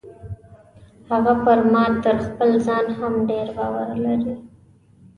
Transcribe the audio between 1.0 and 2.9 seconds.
هغه پر ما تر خپل ځان